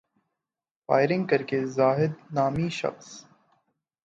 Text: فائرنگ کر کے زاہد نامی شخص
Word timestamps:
فائرنگ 0.89 1.25
کر 1.25 1.41
کے 1.43 1.65
زاہد 1.67 2.11
نامی 2.33 2.69
شخص 2.71 3.23